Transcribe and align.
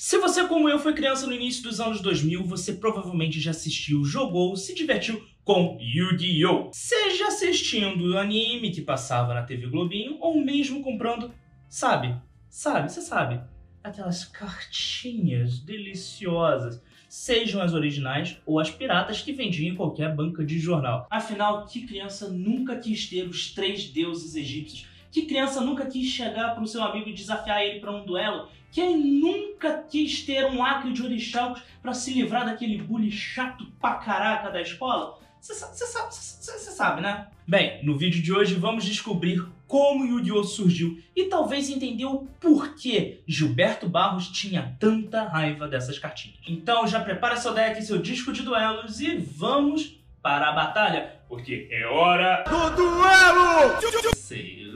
Se 0.00 0.16
você, 0.16 0.46
como 0.46 0.68
eu, 0.68 0.78
foi 0.78 0.94
criança 0.94 1.26
no 1.26 1.32
início 1.32 1.64
dos 1.64 1.80
anos 1.80 2.00
2000, 2.00 2.44
você 2.44 2.74
provavelmente 2.74 3.40
já 3.40 3.50
assistiu, 3.50 4.04
jogou, 4.04 4.54
se 4.54 4.72
divertiu 4.72 5.20
com 5.42 5.76
Yu-Gi-Oh! 5.80 6.70
Seja 6.72 7.26
assistindo 7.26 8.16
anime 8.16 8.70
que 8.70 8.80
passava 8.80 9.34
na 9.34 9.42
TV 9.42 9.66
Globinho 9.66 10.16
ou 10.20 10.40
mesmo 10.40 10.84
comprando, 10.84 11.34
sabe, 11.68 12.14
sabe, 12.48 12.92
você 12.92 13.00
sabe, 13.00 13.40
aquelas 13.82 14.24
cartinhas 14.24 15.58
deliciosas, 15.58 16.80
sejam 17.08 17.60
as 17.60 17.74
originais 17.74 18.40
ou 18.46 18.60
as 18.60 18.70
piratas 18.70 19.20
que 19.20 19.32
vendiam 19.32 19.72
em 19.72 19.76
qualquer 19.76 20.14
banca 20.14 20.44
de 20.44 20.60
jornal. 20.60 21.08
Afinal, 21.10 21.66
que 21.66 21.84
criança 21.84 22.28
nunca 22.28 22.76
quis 22.76 23.08
ter 23.08 23.26
os 23.26 23.52
três 23.52 23.88
deuses 23.88 24.36
egípcios? 24.36 24.86
Que 25.10 25.26
criança 25.26 25.60
nunca 25.60 25.86
quis 25.86 26.06
chegar 26.06 26.54
para 26.54 26.62
o 26.62 26.66
seu 26.66 26.82
amigo 26.82 27.08
e 27.08 27.14
desafiar 27.14 27.64
ele 27.64 27.80
para 27.80 27.92
um 27.92 28.04
duelo? 28.04 28.48
Quem 28.70 28.96
nunca 28.96 29.82
quis 29.88 30.22
ter 30.22 30.44
um 30.46 30.62
acre 30.62 30.92
de 30.92 31.02
orixás 31.02 31.62
para 31.80 31.94
se 31.94 32.12
livrar 32.12 32.44
daquele 32.44 32.78
bully 32.82 33.10
chato 33.10 33.66
pra 33.80 33.94
caraca 33.94 34.50
da 34.50 34.60
escola? 34.60 35.18
Você 35.40 35.54
sabe, 35.54 36.14
sabe, 36.14 37.00
né? 37.00 37.28
Bem, 37.46 37.82
no 37.82 37.96
vídeo 37.96 38.20
de 38.20 38.32
hoje 38.32 38.54
vamos 38.54 38.84
descobrir 38.84 39.42
como 39.66 40.04
Yu-Gi-Oh! 40.04 40.44
surgiu 40.44 41.00
e 41.14 41.24
talvez 41.24 41.70
entender 41.70 42.04
o 42.04 42.26
porquê 42.40 43.20
Gilberto 43.26 43.88
Barros 43.88 44.28
tinha 44.28 44.76
tanta 44.78 45.22
raiva 45.24 45.68
dessas 45.68 45.98
cartinhas. 45.98 46.38
Então 46.46 46.86
já 46.86 47.00
prepara 47.00 47.36
seu 47.36 47.54
deck, 47.54 47.80
seu 47.82 47.98
disco 47.98 48.32
de 48.32 48.42
duelos 48.42 49.00
e 49.00 49.16
vamos 49.16 49.98
para 50.20 50.48
a 50.48 50.52
batalha, 50.52 51.20
porque 51.28 51.68
é 51.70 51.86
hora 51.86 52.44
do 52.44 52.70
duelo! 52.76 53.80
Sei, 54.16 54.67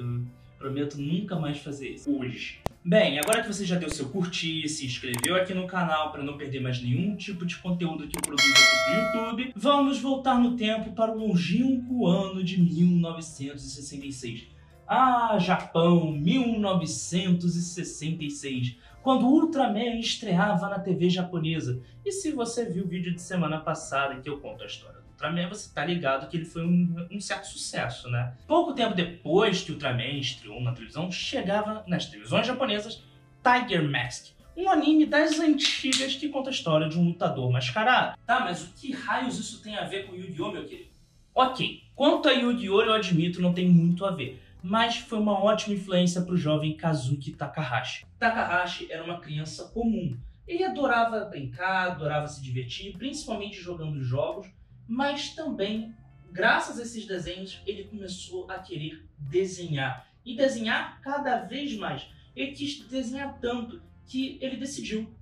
prometo 0.63 0.97
nunca 0.97 1.35
mais 1.35 1.59
fazer 1.59 1.89
isso. 1.91 2.17
Hoje. 2.17 2.61
Bem, 2.85 3.19
agora 3.19 3.43
que 3.43 3.49
você 3.49 3.65
já 3.65 3.75
deu 3.77 3.91
seu 3.91 4.09
curtir, 4.09 4.69
se 4.69 4.87
inscreveu 4.87 5.35
aqui 5.35 5.53
no 5.53 5.67
canal 5.67 6.13
para 6.13 6.23
não 6.23 6.37
perder 6.37 6.61
mais 6.61 6.81
nenhum 6.81 7.17
tipo 7.17 7.45
de 7.45 7.57
conteúdo 7.57 8.07
que 8.07 8.17
eu 8.17 8.23
produzo 8.23 8.47
aqui 8.49 8.91
no 8.91 8.95
YouTube, 9.03 9.53
vamos 9.57 9.99
voltar 10.01 10.39
no 10.39 10.55
tempo 10.57 10.93
para 10.93 11.11
o 11.13 11.19
longínquo 11.19 12.07
ano 12.07 12.45
de 12.45 12.61
1966. 12.61 14.47
Ah, 14.87 15.37
Japão, 15.41 16.13
1966, 16.13 18.77
quando 19.03 19.27
Ultraman 19.27 19.99
estreava 19.99 20.69
na 20.69 20.79
TV 20.79 21.09
japonesa. 21.09 21.83
E 22.05 22.13
se 22.13 22.31
você 22.33 22.65
viu 22.65 22.85
o 22.85 22.89
vídeo 22.89 23.15
de 23.15 23.23
semana 23.23 23.59
passada 23.59 24.21
que 24.21 24.29
eu 24.29 24.39
conto 24.39 24.63
a 24.63 24.67
história 24.67 25.02
Ultraman, 25.23 25.49
você 25.49 25.73
tá 25.73 25.85
ligado 25.85 26.29
que 26.29 26.37
ele 26.37 26.45
foi 26.45 26.67
um, 26.67 27.07
um, 27.11 27.21
certo 27.21 27.47
sucesso, 27.47 28.11
né? 28.11 28.35
Pouco 28.47 28.75
tempo 28.75 28.95
depois 28.95 29.63
que 29.63 29.71
Ultraman 29.71 30.19
estreou 30.19 30.61
na 30.61 30.73
televisão, 30.73 31.11
chegava 31.13 31.85
nas 31.87 32.07
televisões 32.07 32.47
japonesas 32.47 33.05
Tiger 33.43 33.89
Mask, 33.89 34.33
um 34.57 34.69
anime 34.69 35.07
das 35.07 35.39
antigas 35.39 36.17
que 36.17 36.29
conta 36.29 36.51
a 36.51 36.53
história 36.53 36.89
de 36.89 36.99
um 36.99 37.05
lutador 37.05 37.51
mascarado. 37.53 38.19
Tá, 38.27 38.41
mas 38.41 38.65
o 38.65 38.73
que 38.75 38.93
raios 38.93 39.39
isso 39.39 39.63
tem 39.63 39.77
a 39.77 39.85
ver 39.85 40.07
com 40.07 40.17
Yu-Gi-Oh, 40.17 40.51
meu 40.51 40.65
querido? 40.65 40.91
Ok, 41.35 41.83
quanto 41.95 42.29
a 42.29 42.33
Yu-Gi-Oh, 42.33 42.83
eu 42.83 42.93
admito, 42.93 43.41
não 43.41 43.55
tem 43.55 43.69
muito 43.69 44.05
a 44.05 44.11
ver. 44.11 44.43
Mas 44.63 44.97
foi 44.97 45.19
uma 45.19 45.43
ótima 45.43 45.75
influência 45.75 46.21
para 46.23 46.35
o 46.35 46.37
jovem 46.37 46.77
Kazuki 46.77 47.33
Takahashi. 47.33 48.05
Takahashi 48.19 48.91
era 48.91 49.03
uma 49.03 49.19
criança 49.19 49.69
comum. 49.69 50.17
Ele 50.47 50.63
adorava 50.63 51.25
brincar, 51.25 51.93
adorava 51.93 52.29
se 52.29 52.43
divertir, 52.43 52.97
principalmente 52.97 53.61
jogando 53.61 54.03
jogos 54.03 54.49
mas 54.87 55.31
também, 55.35 55.95
graças 56.31 56.79
a 56.79 56.83
esses 56.83 57.07
desenhos, 57.07 57.61
ele 57.67 57.85
começou 57.85 58.51
a 58.51 58.59
querer 58.59 59.05
desenhar. 59.19 60.07
E 60.25 60.37
desenhar 60.37 61.01
cada 61.01 61.39
vez 61.39 61.77
mais. 61.77 62.07
Ele 62.35 62.53
quis 62.53 62.81
desenhar 62.89 63.39
tanto 63.41 63.83
que 64.07 64.39
ele 64.41 64.57
decidiu 64.57 65.13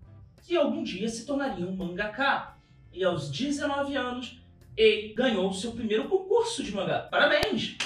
que 0.44 0.56
algum 0.56 0.82
dia 0.82 1.08
se 1.08 1.24
tornaria 1.24 1.66
um 1.66 1.74
mangaka. 1.74 2.54
E 2.92 3.04
aos 3.04 3.30
19 3.30 3.96
anos, 3.96 4.40
ele 4.76 5.14
ganhou 5.14 5.48
o 5.48 5.54
seu 5.54 5.72
primeiro 5.72 6.08
concurso 6.08 6.62
de 6.62 6.72
mangá. 6.72 7.00
Parabéns! 7.10 7.76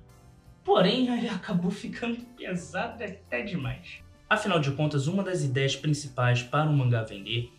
Porém, 0.65 1.09
ele 1.15 1.29
acabou 1.29 1.71
ficando 1.71 2.17
pesado 2.35 3.05
até 3.05 3.43
demais. 3.43 4.03
Afinal 4.27 4.59
de 4.59 4.71
contas, 4.71 5.07
uma 5.07 5.23
das 5.23 5.45
ideias 5.45 5.77
principais 5.77 6.43
para 6.43 6.71
um 6.71 6.77
mangá 6.79 7.03
vender 7.03 7.53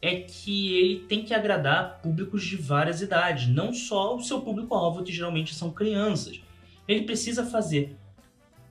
é 0.00 0.22
que 0.22 0.74
ele 0.74 1.00
tem 1.00 1.26
que 1.26 1.34
agradar 1.34 2.00
públicos 2.00 2.42
de 2.42 2.56
várias 2.56 3.02
idades, 3.02 3.46
não 3.46 3.74
só 3.74 4.16
o 4.16 4.22
seu 4.22 4.40
público-alvo, 4.40 5.04
que 5.04 5.12
geralmente 5.12 5.54
são 5.54 5.70
crianças. 5.70 6.40
Ele 6.88 7.02
precisa 7.02 7.44
fazer 7.44 7.98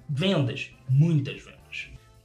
vendas, 0.10 0.72
muitas 0.90 1.40
vendas. 1.40 1.53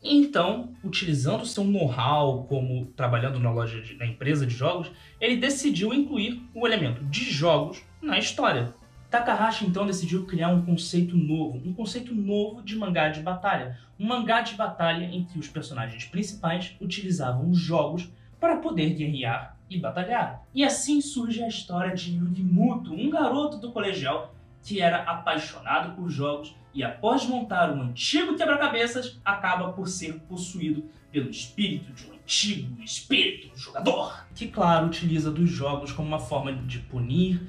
Então, 0.02 0.74
utilizando 0.84 1.44
seu 1.44 1.64
know-how 1.64 2.44
como 2.44 2.86
trabalhando 2.86 3.40
na 3.40 3.50
loja 3.50 3.80
de, 3.80 3.96
na 3.96 4.06
empresa 4.06 4.46
de 4.46 4.54
jogos, 4.54 4.90
ele 5.20 5.36
decidiu 5.36 5.92
incluir 5.92 6.42
o 6.54 6.66
elemento 6.66 7.04
de 7.04 7.24
jogos 7.24 7.82
na 8.00 8.18
história. 8.18 8.72
Takahashi 9.10 9.64
então 9.64 9.86
decidiu 9.86 10.26
criar 10.26 10.48
um 10.48 10.64
conceito 10.64 11.16
novo, 11.16 11.60
um 11.66 11.72
conceito 11.72 12.14
novo 12.14 12.62
de 12.62 12.76
mangá 12.76 13.08
de 13.08 13.20
batalha, 13.20 13.78
um 13.98 14.06
mangá 14.06 14.42
de 14.42 14.54
batalha 14.54 15.04
em 15.06 15.24
que 15.24 15.38
os 15.38 15.48
personagens 15.48 16.04
principais 16.04 16.76
utilizavam 16.80 17.52
jogos 17.54 18.08
para 18.38 18.58
poder 18.58 18.90
guerrear 18.90 19.56
e 19.68 19.78
batalhar. 19.78 20.46
E 20.54 20.62
assim 20.62 21.00
surge 21.00 21.42
a 21.42 21.48
história 21.48 21.94
de 21.94 22.16
Yugi 22.16 22.42
Muto, 22.42 22.92
um 22.92 23.10
garoto 23.10 23.56
do 23.56 23.72
colegial 23.72 24.34
que 24.62 24.80
era 24.80 24.98
apaixonado 24.98 25.96
por 25.96 26.10
jogos 26.10 26.54
e 26.74 26.82
após 26.84 27.26
montar 27.26 27.70
um 27.70 27.82
antigo 27.82 28.36
quebra-cabeças, 28.36 29.18
acaba 29.24 29.72
por 29.72 29.88
ser 29.88 30.14
possuído 30.28 30.84
pelo 31.10 31.30
espírito 31.30 31.92
de 31.92 32.06
um 32.06 32.14
antigo 32.14 32.82
espírito 32.82 33.58
jogador, 33.58 34.26
que 34.34 34.48
claro 34.48 34.86
utiliza 34.86 35.30
dos 35.30 35.50
jogos 35.50 35.92
como 35.92 36.08
uma 36.08 36.18
forma 36.18 36.52
de 36.52 36.78
punir 36.78 37.40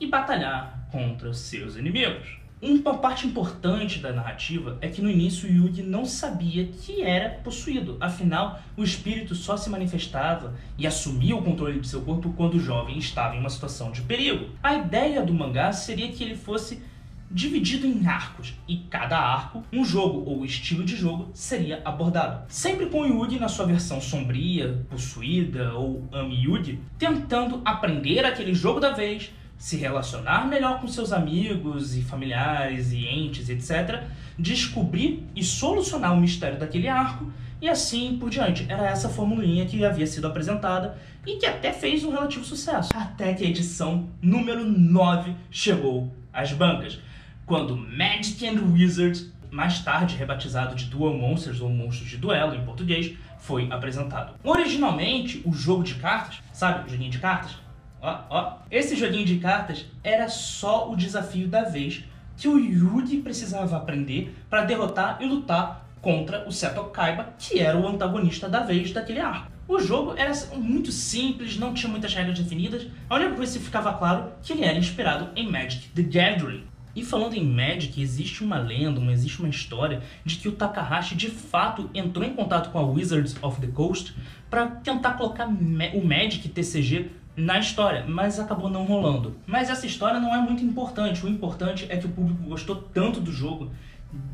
e 0.00 0.06
batalhar 0.06 0.88
contra 0.90 1.32
seus 1.32 1.76
inimigos. 1.76 2.38
Uma 2.60 2.98
parte 2.98 3.24
importante 3.24 4.00
da 4.00 4.12
narrativa 4.12 4.76
é 4.80 4.88
que 4.88 5.00
no 5.00 5.08
início 5.08 5.48
Yugi 5.48 5.80
não 5.80 6.04
sabia 6.04 6.66
que 6.66 7.02
era 7.02 7.30
possuído, 7.44 7.96
afinal, 8.00 8.60
o 8.76 8.82
espírito 8.82 9.32
só 9.36 9.56
se 9.56 9.70
manifestava 9.70 10.54
e 10.76 10.84
assumia 10.84 11.36
o 11.36 11.42
controle 11.42 11.78
de 11.78 11.86
seu 11.86 12.02
corpo 12.02 12.32
quando 12.36 12.54
o 12.54 12.60
jovem 12.60 12.98
estava 12.98 13.36
em 13.36 13.38
uma 13.38 13.48
situação 13.48 13.92
de 13.92 14.02
perigo. 14.02 14.50
A 14.60 14.74
ideia 14.74 15.22
do 15.22 15.32
mangá 15.32 15.70
seria 15.72 16.10
que 16.10 16.24
ele 16.24 16.34
fosse 16.34 16.82
dividido 17.30 17.86
em 17.86 18.06
arcos, 18.06 18.54
e 18.66 18.78
cada 18.90 19.18
arco, 19.18 19.62
um 19.72 19.84
jogo 19.84 20.28
ou 20.28 20.44
estilo 20.44 20.84
de 20.84 20.96
jogo 20.96 21.30
seria 21.34 21.80
abordado. 21.84 22.44
Sempre 22.48 22.86
com 22.86 23.06
Yugi 23.06 23.38
na 23.38 23.48
sua 23.48 23.66
versão 23.66 24.00
sombria, 24.00 24.84
possuída 24.88 25.72
ou 25.74 26.06
Ami 26.12 26.44
Yugi, 26.44 26.78
tentando 26.98 27.60
aprender 27.64 28.24
aquele 28.24 28.54
jogo 28.54 28.80
da 28.80 28.92
vez, 28.92 29.30
se 29.58 29.76
relacionar 29.76 30.46
melhor 30.46 30.80
com 30.80 30.88
seus 30.88 31.12
amigos 31.12 31.96
e 31.96 32.02
familiares 32.02 32.92
e 32.92 33.06
entes, 33.06 33.48
etc., 33.48 34.04
descobrir 34.38 35.26
e 35.34 35.42
solucionar 35.42 36.14
o 36.14 36.20
mistério 36.20 36.58
daquele 36.58 36.88
arco 36.88 37.30
e 37.60 37.68
assim 37.68 38.16
por 38.18 38.30
diante. 38.30 38.64
Era 38.68 38.88
essa 38.88 39.08
formulinha 39.08 39.66
que 39.66 39.84
havia 39.84 40.06
sido 40.06 40.28
apresentada 40.28 40.96
e 41.26 41.36
que 41.36 41.46
até 41.46 41.72
fez 41.72 42.04
um 42.04 42.10
relativo 42.10 42.44
sucesso. 42.44 42.90
Até 42.94 43.34
que 43.34 43.44
a 43.44 43.48
edição 43.48 44.08
número 44.22 44.64
9 44.64 45.34
chegou 45.50 46.12
às 46.32 46.52
bancas, 46.52 47.00
quando 47.48 47.74
Magic 47.74 48.46
and 48.46 48.60
Wizards, 48.72 49.32
mais 49.50 49.80
tarde 49.80 50.14
rebatizado 50.14 50.76
de 50.76 50.84
Duel 50.84 51.14
Monsters 51.14 51.60
ou 51.60 51.70
Monstros 51.70 52.10
de 52.10 52.18
Duelo 52.18 52.54
em 52.54 52.64
português, 52.64 53.16
foi 53.38 53.66
apresentado. 53.72 54.34
Originalmente, 54.44 55.42
o 55.46 55.52
jogo 55.52 55.82
de 55.82 55.94
cartas, 55.94 56.40
sabe, 56.52 56.86
o 56.86 56.90
joguinho 56.90 57.10
de 57.10 57.18
cartas, 57.18 57.56
Ó, 58.00 58.16
ó. 58.30 58.52
Esse 58.70 58.94
joguinho 58.94 59.26
de 59.26 59.38
cartas 59.38 59.84
era 60.04 60.28
só 60.28 60.88
o 60.88 60.96
desafio 60.96 61.48
da 61.48 61.62
vez 61.62 62.04
que 62.36 62.46
o 62.46 62.56
Yugi 62.56 63.16
precisava 63.16 63.76
aprender 63.76 64.32
para 64.48 64.64
derrotar 64.64 65.18
e 65.20 65.26
lutar 65.26 65.84
contra 66.00 66.46
o 66.48 66.52
Seto 66.52 66.84
Kaiba, 66.84 67.30
que 67.36 67.58
era 67.58 67.76
o 67.76 67.88
antagonista 67.88 68.48
da 68.48 68.60
vez 68.60 68.92
daquele 68.92 69.18
arco. 69.18 69.50
O 69.66 69.80
jogo 69.80 70.14
era 70.16 70.32
muito 70.54 70.92
simples, 70.92 71.58
não 71.58 71.74
tinha 71.74 71.90
muitas 71.90 72.14
regras 72.14 72.38
definidas, 72.38 72.86
a 73.10 73.16
única 73.16 73.34
coisa 73.34 73.58
que 73.58 73.64
ficava 73.64 73.92
claro 73.94 74.32
que 74.42 74.52
ele 74.52 74.64
era 74.64 74.78
inspirado 74.78 75.30
em 75.34 75.50
Magic 75.50 75.88
the 75.88 76.02
Gathering. 76.02 76.64
E 76.98 77.04
falando 77.04 77.34
em 77.34 77.44
Magic, 77.44 78.02
existe 78.02 78.42
uma 78.42 78.58
lenda, 78.58 78.98
uma, 78.98 79.12
existe 79.12 79.38
uma 79.38 79.48
história 79.48 80.02
de 80.24 80.34
que 80.34 80.48
o 80.48 80.52
Takahashi 80.52 81.14
de 81.14 81.30
fato 81.30 81.88
entrou 81.94 82.26
em 82.26 82.34
contato 82.34 82.72
com 82.72 82.78
a 82.80 82.82
Wizards 82.82 83.36
of 83.40 83.60
the 83.60 83.68
Coast 83.68 84.16
para 84.50 84.66
tentar 84.66 85.12
colocar 85.12 85.46
o 85.46 86.04
Magic 86.04 86.48
TCG 86.48 87.12
na 87.36 87.60
história, 87.60 88.04
mas 88.08 88.40
acabou 88.40 88.68
não 88.68 88.84
rolando. 88.84 89.36
Mas 89.46 89.70
essa 89.70 89.86
história 89.86 90.18
não 90.18 90.34
é 90.34 90.40
muito 90.40 90.64
importante. 90.64 91.24
O 91.24 91.28
importante 91.28 91.86
é 91.88 91.96
que 91.96 92.06
o 92.06 92.08
público 92.08 92.42
gostou 92.42 92.74
tanto 92.74 93.20
do 93.20 93.30
jogo, 93.30 93.70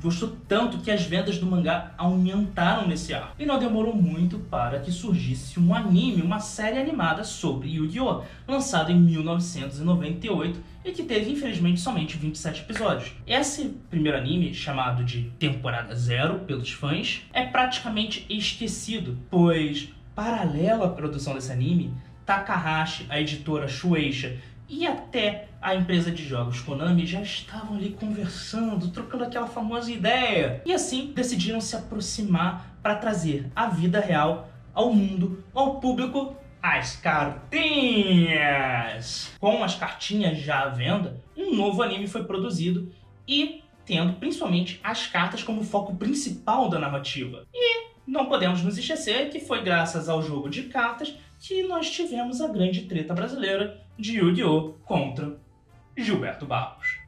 gostou 0.03 0.37
tanto 0.49 0.79
que 0.79 0.91
as 0.91 1.03
vendas 1.03 1.39
do 1.39 1.47
mangá 1.47 1.93
aumentaram 1.97 2.87
nesse 2.87 3.13
arco. 3.13 3.35
E 3.39 3.47
não 3.47 3.59
demorou 3.59 3.95
muito 3.95 4.39
para 4.39 4.81
que 4.81 4.93
surgisse 4.93 5.59
um 5.59 5.75
anime, 5.75 6.23
uma 6.23 6.39
série 6.41 6.79
animada 6.79 7.25
sobre 7.25 7.69
Yu-Gi-Oh!, 7.69 8.23
lançado 8.47 8.93
em 8.93 9.01
1998 9.01 10.61
e 10.85 10.93
que 10.93 11.03
teve 11.03 11.33
infelizmente 11.33 11.81
somente 11.81 12.17
27 12.17 12.63
episódios. 12.63 13.13
Esse 13.27 13.77
primeiro 13.91 14.19
anime, 14.19 14.55
chamado 14.55 15.05
de 15.05 15.31
Temporada 15.39 15.95
Zero 15.95 16.41
pelos 16.41 16.71
fãs, 16.71 17.23
é 17.33 17.45
praticamente 17.45 18.27
esquecido, 18.29 19.19
pois 19.31 19.89
paralelo 20.15 20.85
à 20.85 20.89
produção 20.91 21.35
desse 21.35 21.51
anime, 21.51 21.93
Takahashi, 22.25 23.07
a 23.09 23.21
editora 23.21 23.67
Shueisha 23.67 24.39
e 24.69 24.87
até 24.87 25.49
a 25.65 25.75
empresa 25.75 26.11
de 26.11 26.23
jogos 26.23 26.61
Konami 26.61 27.07
já 27.07 27.23
estavam 27.23 27.79
ali 27.79 27.97
conversando, 27.99 28.91
trocando 28.91 29.25
aquela 29.25 29.47
famosa 29.47 29.91
ideia. 29.91 30.61
E 30.67 30.75
assim 30.75 31.11
decidiram 31.15 31.59
se 31.59 31.75
aproximar 31.75 32.79
para 32.83 32.97
trazer 32.97 33.51
a 33.57 33.67
vida 33.69 33.99
real 33.99 34.51
ao 34.75 34.93
mundo, 34.93 35.43
ao 35.55 35.81
público, 35.81 36.37
as 36.63 36.97
cartinhas. 36.97 37.65
Com 39.41 39.65
as 39.65 39.75
cartinhas 39.75 40.37
já 40.39 40.65
à 40.65 40.69
venda, 40.69 41.19
um 41.35 41.55
novo 41.55 41.83
anime 41.83 42.07
foi 42.09 42.25
produzido 42.25 42.93
e 43.27 43.65
tendo 43.87 44.13
principalmente 44.19 44.79
as 44.85 45.07
cartas 45.07 45.43
como 45.43 45.65
foco 45.65 45.95
principal 45.97 46.69
da 46.69 46.79
narrativa. 46.79 47.47
E 47.55 47.87
não 48.07 48.27
podemos 48.27 48.63
nos 48.63 48.77
esquecer 48.77 49.31
que 49.31 49.41
foi 49.41 49.63
graças 49.63 50.11
ao 50.11 50.23
jogo 50.23 50.51
de 50.51 50.65
cartas 50.65 51.17
que 51.41 51.63
nós 51.63 51.91
tivemos 51.91 52.43
a 52.43 52.49
grande 52.49 52.83
treta 52.83 53.15
brasileira 53.15 53.83
de 53.99 54.19
Yu-Gi-Oh! 54.19 54.75
contra 54.85 55.43
Gilberto 55.97 56.47
Barros. 56.47 56.99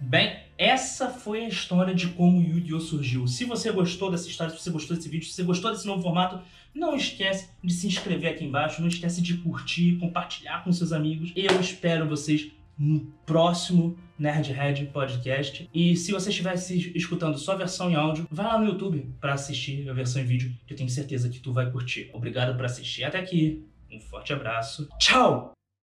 Bem, 0.00 0.38
essa 0.56 1.08
foi 1.10 1.44
a 1.44 1.48
história 1.48 1.94
de 1.94 2.08
como 2.08 2.40
Yu-Gi-Oh! 2.40 2.80
surgiu. 2.80 3.26
Se 3.26 3.44
você 3.44 3.70
gostou 3.70 4.10
dessa 4.10 4.28
história, 4.28 4.54
se 4.54 4.62
você 4.62 4.70
gostou 4.70 4.96
desse 4.96 5.08
vídeo, 5.08 5.26
se 5.26 5.34
você 5.34 5.42
gostou 5.42 5.70
desse 5.70 5.86
novo 5.86 6.02
formato, 6.02 6.40
não 6.74 6.96
esquece 6.96 7.50
de 7.62 7.72
se 7.72 7.86
inscrever 7.86 8.32
aqui 8.32 8.44
embaixo, 8.44 8.80
não 8.80 8.88
esquece 8.88 9.20
de 9.20 9.36
curtir, 9.38 9.96
compartilhar 9.96 10.64
com 10.64 10.72
seus 10.72 10.92
amigos. 10.92 11.32
Eu 11.36 11.60
espero 11.60 12.08
vocês 12.08 12.50
no 12.78 13.00
próximo 13.26 13.98
Nerdhead 14.18 14.86
Podcast. 14.86 15.68
E 15.74 15.94
se 15.96 16.12
você 16.12 16.30
estiver 16.30 16.54
escutando 16.94 17.36
só 17.36 17.52
a 17.52 17.56
versão 17.56 17.90
em 17.90 17.94
áudio, 17.94 18.26
vai 18.30 18.46
lá 18.46 18.58
no 18.58 18.66
YouTube 18.66 19.06
para 19.20 19.34
assistir 19.34 19.88
a 19.88 19.92
versão 19.92 20.22
em 20.22 20.24
vídeo, 20.24 20.54
que 20.66 20.72
eu 20.72 20.76
tenho 20.78 20.88
certeza 20.88 21.28
que 21.28 21.40
tu 21.40 21.52
vai 21.52 21.70
curtir. 21.70 22.10
Obrigado 22.14 22.56
por 22.56 22.64
assistir 22.64 23.04
até 23.04 23.18
aqui. 23.18 23.66
Um 23.92 24.00
forte 24.00 24.32
abraço. 24.32 24.88
Tchau! 24.98 25.59